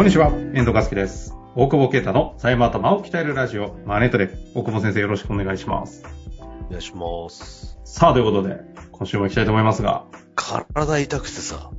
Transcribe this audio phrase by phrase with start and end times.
[0.00, 1.36] こんにちは、遠藤和樹です。
[1.54, 4.30] 大久保啓太の財務頭を鍛えるラジオ、マネトレ。
[4.54, 6.04] 大久保先生よろしくお願いします。
[6.40, 7.78] お願いします。
[7.84, 11.70] さあ、ということで、今週も行きたいと思いますが、体痛くてさ、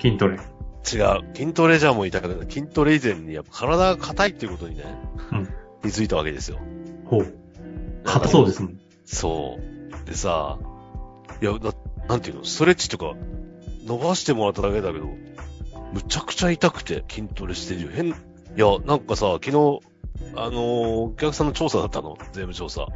[0.00, 0.36] 筋トレ。
[0.36, 0.40] 違う。
[1.34, 2.50] 筋トレじゃもう痛くない。
[2.50, 4.84] 筋トレ以前にやっぱ体が硬いっていうことにね、
[5.32, 5.44] うん。
[5.82, 6.56] 気づいたわけですよ。
[7.04, 7.34] ほう。
[8.04, 8.78] 硬そうですもん。
[9.04, 10.06] そう。
[10.06, 10.58] でさ、
[11.42, 11.58] いや、な、
[12.08, 13.12] なんていうの、ストレッチとか、
[13.84, 15.04] 伸ばしてもらっただけだけど、
[15.92, 17.88] むちゃくちゃ痛くて筋トレしてるよ。
[17.92, 18.12] 変、い
[18.56, 19.80] や、なんかさ、昨日、
[20.34, 20.56] あのー
[21.12, 22.16] お客さんの調査だったの？
[22.32, 22.86] 税務調査。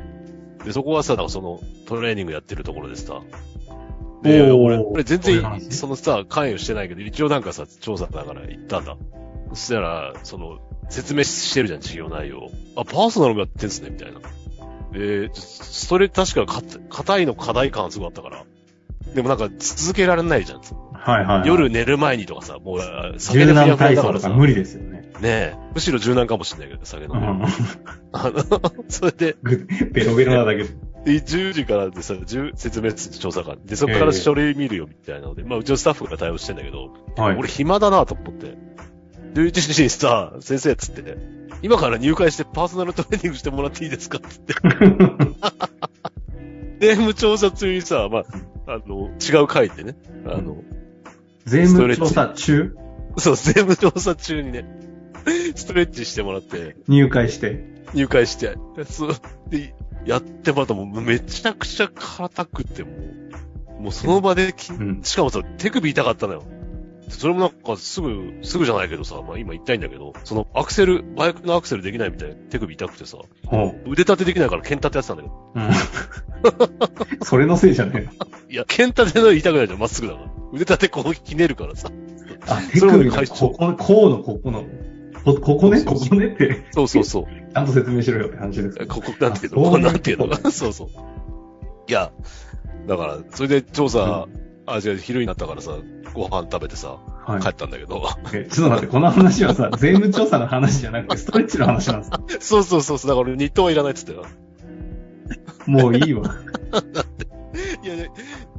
[0.65, 3.21] で、そこはさ、なんかその、トレーニングやってるところでさ。
[4.23, 8.97] で、俺、俺全然、そのさ、関与してないけど、一応なんかさ、調査だから行ったんだ。
[9.51, 10.59] そしたら、その、
[10.89, 12.51] 説明してるじゃん、事業内容。
[12.77, 14.21] あ、パーソナルもやってんすね、みたいな。
[14.93, 18.45] で、それ確かか硬いの課題感すごかったから。
[19.15, 20.61] でもなんか続けられないじゃん。
[21.07, 21.49] はいはい、はい。
[21.49, 24.29] 夜寝る前にとかさ、もう酒柔でふやふや軟体だからさ。
[24.29, 25.03] 操とか無理ですよね。
[25.21, 25.55] ねえ。
[25.73, 27.39] むしろ柔軟かもしれないけど、酒飲うんん。
[27.39, 27.47] で。
[28.13, 29.37] あの、 それで、
[29.93, 30.69] ベロベロなだけで。
[31.05, 33.59] で10時からでさ、10説明室調査官。
[33.65, 37.37] で、そこから書類見るよみたいなので、まあうちのスタッフが対応してんだけど、はい。
[37.37, 38.57] 俺暇だなと思って。
[39.35, 41.17] 11時にさ、先生っつって、
[41.63, 44.55] 今から入会してパーソナルトレーニングしてもらっていいですかっつって。
[46.81, 48.25] 税務調査中にさ、まあ、
[48.67, 50.57] あの、違う会でね、あの、
[51.47, 52.77] 税務調査中？
[53.19, 54.65] そう、税務調査中にね、
[55.55, 57.65] ストレッチしてもらって、入会して？
[57.95, 59.13] 入会して、でそう、
[59.49, 59.75] で、
[60.05, 62.91] やってもらったらもうめちゃくちゃ硬くて、も
[63.79, 66.43] う、もうその場でき、うんしかもさ、手首痛かったのよ。
[67.09, 73.19] それもなんかすぐ、すぐじゃないけどさ、まあ今言いたいんだけど、そのアクセル、バイクのアクセルできないみたいな手首痛くてさ。
[73.87, 77.23] 腕立てできないから剣立てやってたんだけど、うん。
[77.25, 78.11] それのせいじゃねえの？
[78.51, 80.27] いや、剣立ての痛くないじゃん、まっすぐだから。
[80.57, 81.91] 腕立てこうひねるからさ。
[82.49, 84.65] あ、手首のも会長ここ、こうのここの。
[85.25, 86.27] こここね、ここね？
[86.27, 87.25] って、そうそうそう。
[87.25, 88.79] ちゃんと説明しろよって感じです。
[88.87, 89.63] ここ、なんていうの？
[89.65, 90.51] ここなんていうの？
[90.53, 90.89] そうそう。
[91.89, 92.13] いや、
[92.87, 94.29] だから、それで調査、
[94.67, 95.73] あ、違う、昼になったからさ、
[96.15, 97.49] ご飯食べてさ、はい帰。
[97.49, 102.21] ったんだけど、えちょっと待って、この話はさ、 税務調査の話じゃなくて、ストレッチの話なんですか？
[102.41, 104.25] そうそうそうそう、だから俺日当はいらないっつってよ。
[105.67, 106.23] もういいわ。
[107.83, 108.11] いやね、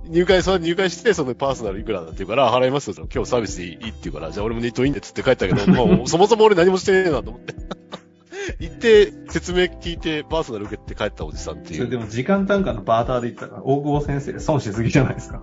[0.09, 2.95] 入会、それ入会して、そのパーソナルいくらだって言うから、あ払いますよ。
[3.13, 7.55] 今日サービスでいいって言うから、じゃあ俺も日当いいんでっつって帰ったけど、 もうそもそも俺何もしてねえなと思って。
[8.59, 11.77] 行って、説明聞いて、パーソナル受けて帰ったおじさんっていう。
[11.77, 15.41] それでも時間単価のバーターで言ったら、大久保先生損しすぎじゃないですか。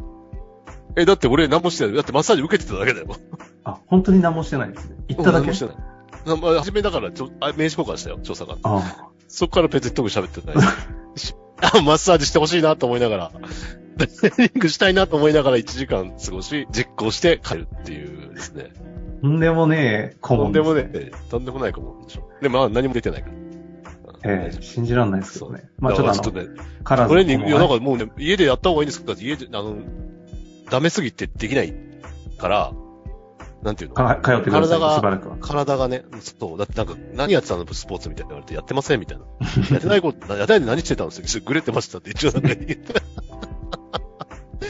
[0.97, 1.95] え、だって俺何もしてない。
[1.97, 3.09] だってマッサージ受けてただけだよ。
[3.65, 4.97] あ、本当に何もしてないですね。
[5.09, 5.47] 言っただけ？
[5.47, 5.77] 何もしてない。
[6.27, 8.59] なまあ、初めだから、ちょ、あ名刺交換したよ、調査官。
[8.63, 10.57] あそこから別に特に喋ってない。
[11.85, 13.41] マッサージしてほしいなと思いながら、ト
[13.99, 18.73] レーニングしたいなと思いながら1時間過ごし、実行して帰るっていうですね。
[19.21, 22.29] とんでもねえ、顧問とんでもねえ、とんでもないかもでしょ。
[22.43, 23.35] で、まあ何も出てないから。
[24.27, 25.65] ええ信じらんないですけどね。
[25.79, 26.47] まあちょっとね、
[26.83, 29.77] カラートレーニング、いや、なんかもうね、家でやった方がいいんですかって家で、あの、
[30.71, 31.75] ダメすぎてできない
[32.39, 32.73] から、
[33.65, 33.97] なんていうの？
[33.97, 35.39] か通ってください、体がしばらくは。
[35.41, 37.65] 体がね、そう、だってなんか、何やってたの？
[37.73, 39.25] スポーツみたいな言われて、やってませんみたいな。
[39.73, 41.43] やってないこと、やってないで何してたんですよ。
[41.45, 42.77] グレてましたって一応なんか言って。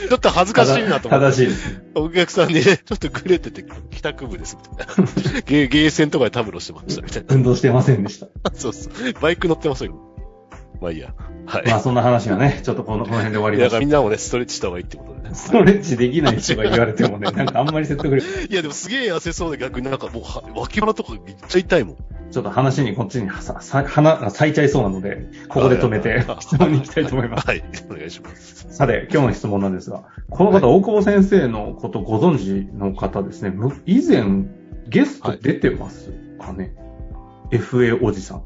[0.09, 1.27] ちょっと恥ずかしいなと思って。
[1.33, 1.83] 正しいです。
[1.95, 4.95] お客さんに、ね、ちょっとグレてて、帰宅部ですみたいな。
[5.47, 8.27] ゲー、ゲーセンとかでタムロしてましたみたい運動してませんでした。
[8.27, 8.33] な。
[8.55, 8.93] そうそう。
[9.21, 9.97] バイク乗ってましたけど。
[10.81, 11.15] まあいいや。
[11.47, 11.67] はい。
[11.67, 15.29] まあそんな話がね、 ちょっとこのこの辺で終わりましだからみんなもね、ストレッチした方がいいってことでね。
[15.31, 15.35] た。
[15.35, 18.27] ストレッチできない人が言われてもね、 なんかあんまり説得力。
[18.49, 21.97] いやでもすげえ痩せそうで逆になんかもうは、脇腹とかめっちゃ痛いもん。
[22.31, 27.47] ちょっと話にこっちにさ、さ、花、咲いちゃいそうなので、ここで止めてあ質問に行きたいと思います。
[27.47, 27.63] はい。
[27.89, 28.67] お願いします。
[28.71, 34.47] さて、今日の質問なんですが、この方、大久保先生のことご存知の方ですね、む以前、
[34.89, 36.75] ゲスト出てますかね、
[37.53, 38.43] ?FA おじさん。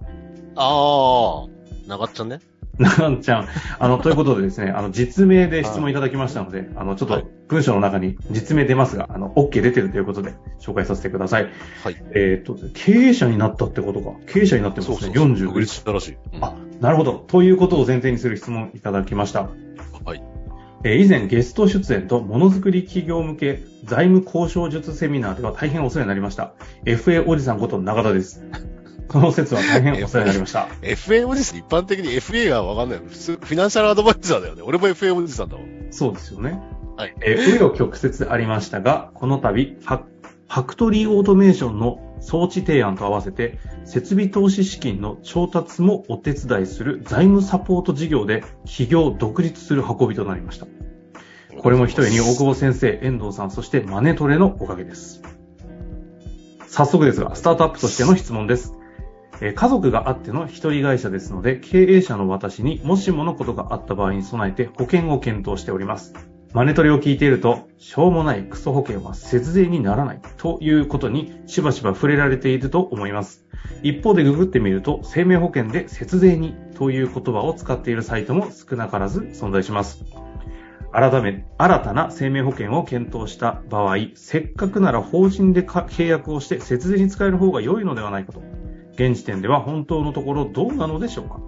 [0.55, 1.49] ああ、
[1.87, 2.41] 長っちゃんね。
[2.79, 3.49] なんちゃん。
[3.79, 11.51] あの、ということでですね、あの、実名で質問いただきましたので、あの、ちょっはいと文章の中に実名出ますが、あの、OK 出てるということで紹介させてください。
[11.83, 11.97] はい。
[12.15, 14.13] えっ、と、経営者になったってことか。
[14.27, 15.13] 経営者になってますね。
[15.15, 15.59] 独40。
[15.59, 16.19] 立したらしい。
[16.35, 17.15] うんあ、なるほど。
[17.15, 19.51] ということを前提にする質問いただきました。
[20.05, 20.23] はい。
[20.85, 26.55] えー以前ゲスト出演とものづくり企業向け財務交渉術セミナーでは大変お世話になりました。
[26.85, 28.45] FA おじさんこと中田です。
[29.09, 30.69] この説は大変お世話になりました。
[30.83, 32.99] FA おじさん、一般的に FA がわかんない。
[32.99, 34.63] 普通、フィナンシャルアドバイザーだよね。
[34.63, 35.63] 俺も FA おじさんだわ。
[35.91, 36.61] そうですよね。
[36.97, 37.15] はい。
[37.23, 40.03] えー、紆余曲折ありましたが、この度、ファ
[40.49, 50.67] ファクトリーオートメーションの装置提案と合わせて、設備投資資金の調達もお手伝いする財務サポート事業で企業独立する運びとなりました。
[51.59, 55.23] これも一重に大久保先生、遠藤さん、そしてマネトレのおかげです。
[56.67, 58.78] 早速ですが、スタートアップとしての質問です。
[59.41, 66.15] え家族があっての一人会社ですので、経営者の私にもしものことがあった場合に備えて保険を検討しております。
[66.55, 73.45] マネトレを聞いていると、しょうもないクソ保険は節税にならないということにしばしば触れられていると思います。
[73.83, 80.05] 一方でググってみると、生命保険で節税にという言葉を使っているサイトも少なからず存在します。
[80.91, 88.43] 改め、新たな生命保険を検討した場合、せっかくなら法人で契約をして節税に使える方が良いのではないかと。
[88.99, 91.41] 現時点では本当のところどうなのでしょうか？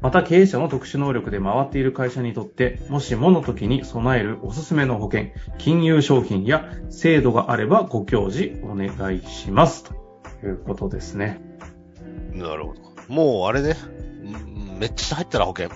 [0.00, 5.28] また経営者の特殊能力で回っている会社にとって、もしもの時に備えるおすすめの保険、
[5.58, 9.84] 金融商品や制度があればご教示お願いします。
[9.84, 11.40] ということですね。
[12.32, 12.80] なるほど。
[13.08, 13.74] もうあれね、
[14.22, 15.70] んめっちゃ入ったら保険。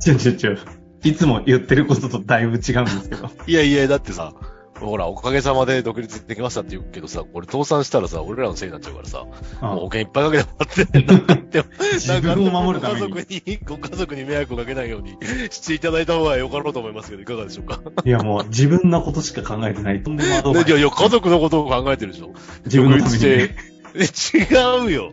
[0.00, 0.56] ちょちょちょ。
[1.02, 3.30] いつも言ってることとだいぶ違うんですけど。
[3.46, 4.34] いやいや、だってさ、
[4.80, 9.24] ほら、おかげさまで独立できましたって言うけどさ、俺倒産したらさ、俺らのせいになっちゃうからさ、
[9.60, 15.16] あもう保険いっぱいかけてもらって、なんかでも自分を守るためにご家族に、ご家族に迷惑をかけないように
[15.50, 17.80] していただいた方がよかろうと思いますけど、いかがでしょうか？
[18.04, 20.02] いやもう自分のことしか考えてない。
[20.02, 22.32] といやいや、家族のことを考えてるでしょ。
[22.66, 23.56] 自分のためにね。
[23.94, 25.12] え、違うよ。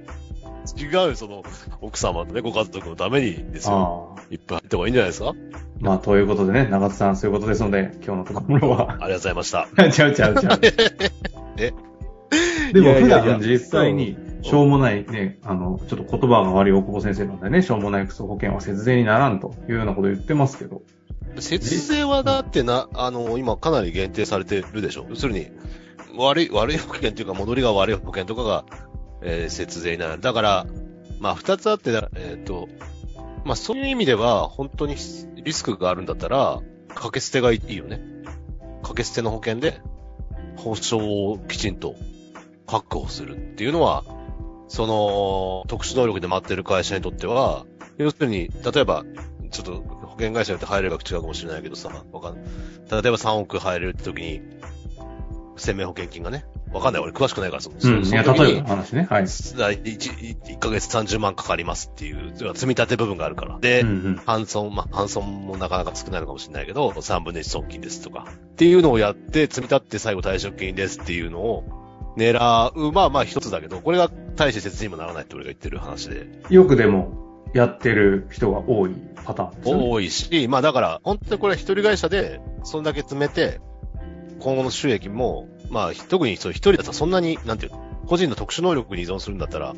[0.78, 1.44] 違うよ、その、
[1.82, 4.14] 奥様とね、ご家族のためにですよ。
[4.16, 4.24] ああ。
[4.32, 5.30] いっぱい入った方がいいんじゃないですか？
[5.30, 5.34] あ
[5.80, 8.84] まあ、ということでね、長津さん、そういうことですので、今日のところは。
[8.84, 9.68] りがとうございました。
[9.92, 10.60] ちゃうちゃうちゃう。
[11.58, 11.74] え？
[12.74, 20.82] でも普段実際に、しょうもないね、あの、ちょっと言葉が悪い大久保先生なんでね、しょうもないクソ保険は節税にならんというようなことを言ってますけど。
[21.40, 25.06] 節税はだってな、あの、今かなり限定されてるでしょ？
[25.10, 25.48] 要するに、
[26.18, 28.66] 悪い、悪い保険というか、戻りが悪い保険とかが、
[29.24, 30.22] えー節税になる。
[30.22, 30.66] だから、
[31.20, 32.68] まあ、二つあって、えっ、と、
[33.46, 34.96] まあ、そういう意味では、本当に
[35.44, 38.02] リスクがあるんだったら、掛け捨てがいいよね。
[38.82, 39.82] 掛け捨ての保険で、
[40.58, 41.96] 保証をきちんと
[42.68, 44.04] 確保するっていうのは、
[44.68, 47.66] その、特殊能力で待ってる会社にとっては、
[47.98, 49.04] 要するに、例えば、
[49.52, 52.44] ちょっと保険会社によって入れる額違うかもしれないけどさ、わかんない。
[52.90, 54.42] 例えば3億入れるって時に、
[55.58, 57.04] 生命保険金がね、わかんない。
[57.04, 58.06] 俺詳しくないから、そうん。
[58.06, 59.08] いや、例えばの話ね。
[59.10, 59.24] はい。
[59.24, 63.60] 1, 1ヶ月30万かかりますっていう、積み立て部分があるから。
[63.60, 64.16] で、うんうん。
[64.26, 68.28] 半損、まあ、半損もなかなか少ないのかもしれないけど、3分の1損金ですとか。
[68.30, 71.64] っていうのをやって、積み立って最後退職金ですっていうのを
[72.18, 72.92] 狙う。
[72.92, 76.28] まあまあ一つだけど、これが大して説にもならないって俺が言ってる話で。
[76.50, 77.24] よくでも、
[77.54, 78.96] やってる人が多い
[79.26, 79.90] パターンですよね。
[79.90, 83.62] 多いし、まあだから、本当にこれは一人会社で、そんだけ詰めて、
[84.40, 89.74] 今後の収益も、まあ、特にそう一人だとそんなに、なんていうの、個人の特殊能力に依存するんだったら、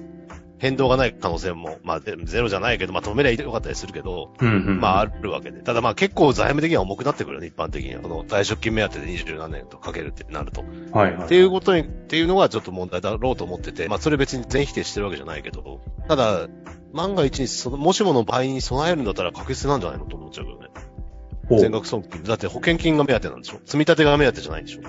[0.58, 4.80] 変動がない可能性も、まあ、ゼゼロじゃないけど、まあ、止めりゃよかったりするけど、うんうん。
[4.80, 5.62] まあ、あるわけで。
[5.62, 8.02] ただまあ、結構財務的には重くなってくるよね、一般的には。
[8.02, 10.64] この退職金目当てで20何年とかけるってなると。
[10.92, 11.26] はいはい。
[11.26, 16.48] っていうことに、っていうのがちょっと問題だろうと思ってて、まあそれ別に全否定してるわけじゃないけど、ただ、
[16.94, 21.62] 万が一にその、もしもの場合に備えるんだったら確実なんじゃないのと思っちゃうけどね。
[21.62, 22.24] 全額損金。
[22.24, 24.82] だって保険金が目当てなんでしょ積み立てが目当てじゃないんでしょ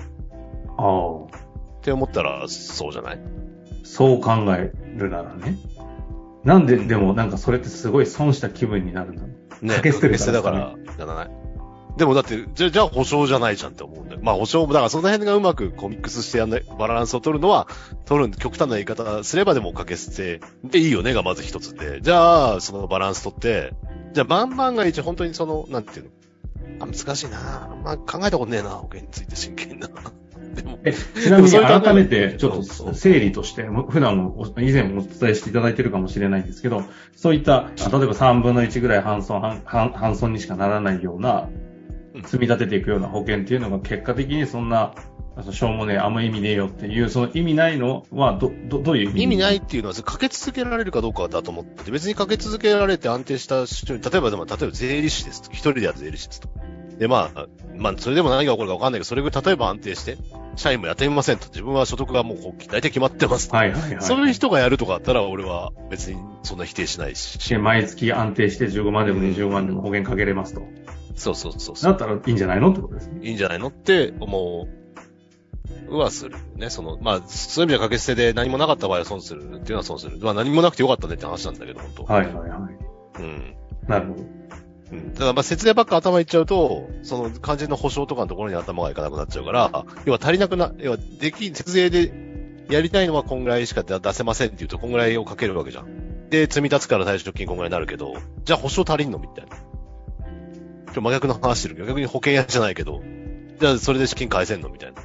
[0.77, 1.23] ああ。
[1.25, 3.19] って思ったら、そうじゃない？
[3.83, 5.57] そう考えるならね。
[6.43, 9.23] なんで、でもなんかそれってすごい損した気分になるんだ。
[9.23, 9.33] ね。
[9.61, 11.31] 掛け捨てる掛け捨てだから、やらない。
[11.97, 14.19] でもだって、じゃあ、じゃあ保証じゃないじゃんって思うんだよ。
[14.21, 17.67] まあ保証も、だからその辺がうまくコミックスしてやんない、バランスを取るのは、
[18.05, 22.01] 取る、極端な言い方すればでも掛け捨てでいいよねがまず一つで。
[22.01, 23.73] じゃあ、そのバランス取って、
[24.13, 26.11] じゃあ万々が一本当にその、なんていう
[26.79, 26.85] の？
[26.85, 29.89] あ、難しいなまあ考えたことねえな、保険について真剣な。
[31.21, 36.83] ちなみに改めて、ちょっと整理として、も普段もお以前もお伝えしていただいてるかもしれないんですけど、
[37.15, 41.49] そういった、あ例えば3分の1ぐらい半損、半損にしかならないような
[42.17, 44.93] うん、積み立てていくような保険っていうのが結果的にそんな、
[45.51, 49.23] しょうもねえ、あんま意味ねえよっていう、その意味ないのは、ど、ど、どういう意味？
[49.23, 55.51] 意味ないっていうのは、かけ続けられるかどうかだと思ってて、別にかけ続けられて安定した人に、例えばでも、例えば税理士ですと。
[55.51, 56.49] 一人でやる税理士ですと。
[56.97, 57.45] で、まあ、
[57.75, 60.17] まあ、それでも何が起こるか分かんないけど、それぐらい例えば安定して、
[60.57, 61.47] 社員もやってみませんと。
[61.47, 62.37] 自分は所得がもう
[62.67, 63.49] 大体決まってます。
[63.53, 64.01] はいはいはい。
[64.01, 67.49] そういう人がやるとかだったら、俺は別にそんな否定しないし。
[67.49, 70.63] で毎月安定して15万でも20万でも保険かけれますと。
[71.15, 71.91] そうそうそうそう。
[71.91, 73.19] だったらいいんじゃないのってことですね。
[73.21, 74.67] いいんじゃないのって思
[75.89, 76.69] うはするね。
[76.69, 80.17] その、まあ、そういう意味では掛け捨てで何もなかった場合は損するっていうのは損する。
[80.19, 83.21] まあ何もなくてよかったねって話なんだけど、本当はいはいはい。
[83.21, 83.55] うん。
[83.87, 84.23] なるほど。
[84.91, 85.11] うん。
[85.11, 92.11] ただまあ節税ばっか頭いっちゃうと、その肝心の保証とかのところに頭がいかなくなっちゃうから、要は足りなくな、要はでき、節税で
[92.69, 96.29] やりたいのはこんぐらいしか出せませんって言うと、こんぐらいをかけるわけじゃん。
[96.29, 99.55] で、積み立つから退職金こんぐらいになるけど、じゃあ保証足りんのみたいな。
[99.55, 103.01] ちょっと真逆の話してるけど、逆に保険屋じゃないけど、
[103.59, 105.01] じゃあそれで資金返せんのみたいな。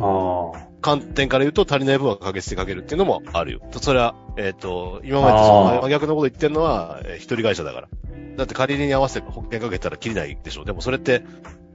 [0.00, 0.67] ああ。
[0.80, 3.60] 観点から言うと足りない分はかけ捨てかけるっていうのもあるよ。
[3.80, 7.88] それは、えっ、と、今までとその真逆のこと言ってるのは、えー一人会社だから。
[8.36, 10.64] だって仮に合わせて保険かけたら切りないでしょ。
[10.64, 11.24] でもそれって、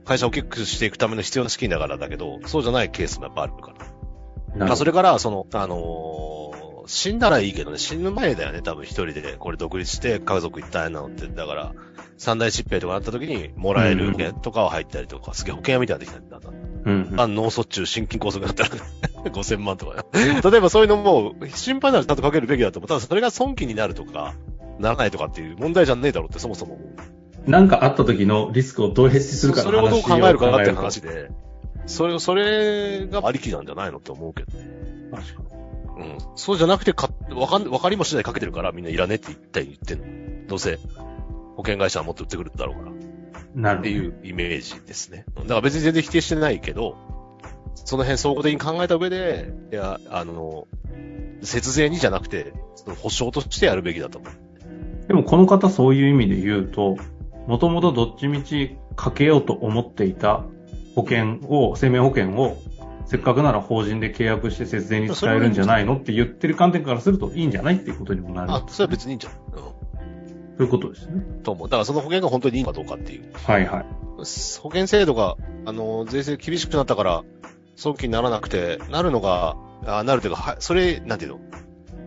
[0.06, 3.78] 会社を大きくしていくための必要な資金だからだけど、そうじゃないケースもやっぱあるから。
[3.78, 11.74] まあ、なるほどそれから、その、あのー死んだらいいけどね、死ぬ前だよね、多分一人で、これ独立して家族一体なのって、だから、
[12.18, 16.50] 三大疾病とかなった時に、もらえる保険とかは入ったりとか、すげえ保険屋みたいになってきたんだ
[16.84, 18.70] うんあ脳卒中、心筋梗塞だったら、
[19.30, 20.40] 5000万とかね。
[20.42, 22.88] 例えばそういうのも、心配ならちゃんとかけるべきだと思う。
[22.88, 24.34] ただそれが損金になるとか、
[24.78, 26.78] ならないとかっていう問題じゃねえだろうって、そもそも。
[27.46, 31.30] なんかあった時のリスクをどうヘッジするかのそれをどう考えるかなっていう話で、
[31.86, 34.48] それを、それがありきなんじゃないのって思うけど。
[34.58, 35.42] えるか確か
[35.96, 36.18] うん。
[36.36, 39.98] そうじゃなくてか、わかん、わかりもしないでかけてるからみんないらねって言ったり言ってん
[40.42, 40.46] の。
[40.48, 40.78] どうせ、
[41.56, 42.90] 保険会社はもっと売ってくるだろうから。
[42.90, 43.62] っに。
[43.62, 43.88] なるほど。
[43.88, 45.24] ていうイメージですね。
[45.36, 46.96] だから別に全然否定してないけど、
[47.74, 50.66] その辺総合的に考えた上で、いや、あの、
[51.42, 54.32] 節税にじゃなくて、その保証としてやるべきだと思う。
[55.08, 56.96] でもこの方そういう意味で言うと、
[57.46, 60.44] もともとどっちみちかけようと思っていた
[60.94, 62.56] 保険を、生命保険を、
[63.06, 65.96] せっかくなら法人で契約して節税に使えるんじゃないの？
[65.96, 68.50] って言ってる観点からするといいんじゃないっていうことにもなる。
[68.50, 69.32] あ、それは別にいいんじゃん。
[69.32, 71.16] うそういうことですね。
[71.16, 71.42] ん。
[71.42, 71.68] と思う。
[71.68, 73.24] だからその保険が本当にいいのかどうかっていう。
[73.34, 73.86] はいはい。
[74.16, 74.24] 保
[74.70, 77.24] 険制度が、あの、税制厳しくなったから、
[77.76, 81.40] 早期にならなくて、なるのが、あなるというか、はそれ、なんていうの？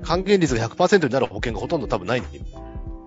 [0.03, 2.41] 還元率が100%になる保険がほとんど多分ないんで、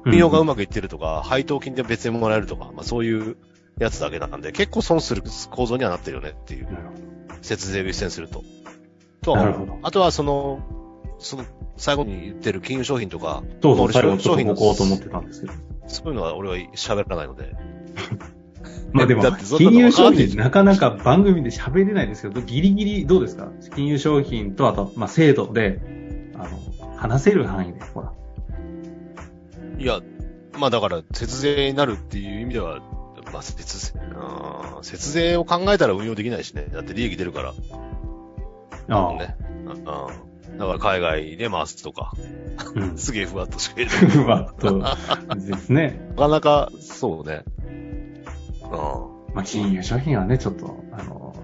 [0.05, 3.37] 運用がうまくいってるとか、配当金で別にもらえるとか、まあそういう
[3.79, 6.69] やつだけなんで、結構損する構造にはなってるよねっていう。
[7.43, 8.43] 節税を実践すると。
[9.23, 9.81] とは。
[9.83, 10.61] あとはその、
[11.19, 11.45] その、
[11.77, 15.53] 最後に言ってる金融商品とか、どうぞ俺最後ちょっと商品のうと思ってたんですけど。
[15.87, 17.55] そういうのは俺は喋らないので。
[18.93, 19.23] まあでも
[19.59, 23.49] 金融商品なかなか番組で喋れないですけど、ギリギリどうですか？
[23.75, 25.81] 金融商品とあと、まあ制度で、
[26.35, 28.13] あの、話せる範囲で、ほら。
[29.79, 30.01] いや、
[30.59, 32.81] まあだから、節税になるっていう意味では、
[33.33, 36.67] まあ節税、うん節税を考えたら運用できないしね。
[36.73, 37.55] だって利益出るから。
[38.89, 39.15] ああ。
[39.15, 39.37] ね。
[39.67, 39.75] うん。
[40.59, 42.13] だから海外で回すとか、
[42.75, 42.97] うん。
[42.99, 44.83] すげえふわっとしか言えふわっと
[45.37, 46.01] ですね。
[46.17, 47.45] なかなか、そうね。
[48.77, 51.35] うまあ、金融商品はね、ちょっと、あの、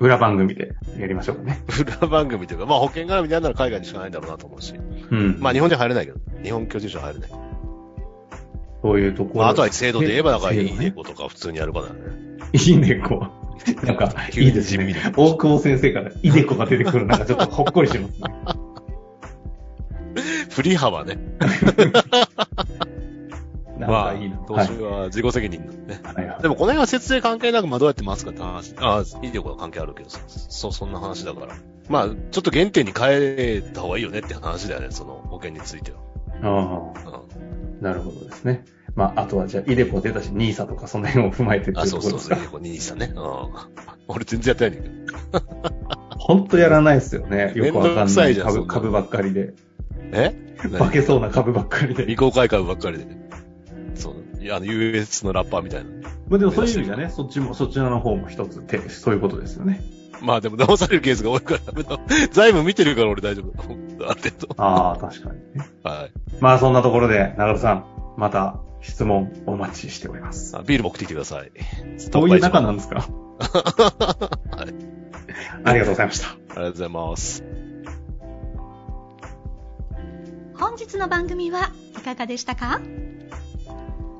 [0.00, 1.52] 裏番組でやりましょうかね。
[1.66, 1.82] ん。
[1.82, 4.74] 裏番組というか、まあ保険絡みでやるなら海外にしかないんだろうなと思うし。
[5.10, 5.36] うん。
[5.40, 7.30] まあ日本では入れないけど、日本居住者は入れない。
[8.82, 9.40] そういうところ。
[9.40, 12.00] まああとは制度で言えば、だからいい制度ねねことか普通にやるかだよね。
[12.52, 13.26] いいねこ。
[13.82, 14.94] なんか、いいですね。
[15.16, 18.28] 大久保先生から、いでこが出てくるなんかちょっとほっこりしますね。
[20.50, 21.18] 振り幅ね。
[23.78, 24.36] なんかいいな。
[24.36, 26.00] まあ、投はい資は自己責任なんでね。
[26.02, 28.74] はいはいでもこの辺は節税関係なく、まあどうやって回すかって話。
[28.78, 30.20] ああ、いいとこは関係あるけどさ。
[30.26, 31.54] そう、そんな話だから。
[31.88, 35.98] まあ、ちょっと原点に変えた方がいいよねって話だよね、その保険については。
[36.42, 37.22] あうんあ、
[37.80, 38.64] なるほどですね。
[38.94, 42.50] まあ、あとはじゃあ、イデコ出たし、ニーサとかその辺を踏まえてっていあ、うそうそうそう、ところですか。
[42.50, 43.12] ここにさんね。
[43.14, 43.22] うん。
[44.08, 46.18] 俺全然やってないんだけど。
[46.18, 47.52] ほんとやらないですよね。
[47.54, 49.54] よくわかめんない株ばっかりで。
[50.12, 50.34] え？
[50.78, 52.02] 化けそうな株ばっかりで。
[52.02, 53.06] 未公開株ばっかりで。
[54.52, 55.90] あの、US のラッパーみたいな。
[56.28, 59.82] まあでもそういう意味じゃね、そっちも、そちらの方も一つ手、そういうことですよね。
[60.20, 61.98] まあでも騙されるケースが多いからダメだ。
[62.32, 63.52] 財務見てるから俺大丈夫。
[64.08, 64.62] ある程度。
[64.62, 65.68] ああ、確かにね。
[65.84, 66.12] はい。
[66.40, 67.84] まあそんなところで、長田さん、
[68.16, 70.56] また質問お待ちしております。
[70.56, 71.52] あビール持ってきてください。
[72.10, 73.06] どういう仲なんですか？
[73.38, 74.74] はい。
[75.64, 76.28] ありがとうございました。
[76.30, 77.44] ありがとうございます。
[80.58, 82.80] 本日の番組はいかがでしたか？